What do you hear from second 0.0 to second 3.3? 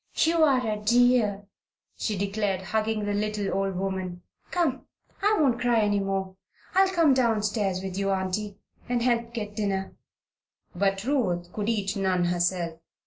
"You are a dear!" she declared, hugging the